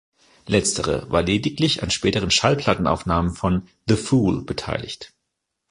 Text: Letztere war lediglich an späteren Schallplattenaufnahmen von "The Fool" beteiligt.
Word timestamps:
Letztere 0.47 1.11
war 1.11 1.21
lediglich 1.21 1.83
an 1.83 1.91
späteren 1.91 2.31
Schallplattenaufnahmen 2.31 3.35
von 3.35 3.67
"The 3.87 3.95
Fool" 3.97 4.41
beteiligt. 4.43 5.13